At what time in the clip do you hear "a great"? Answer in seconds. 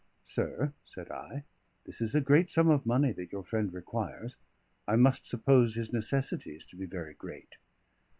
2.15-2.49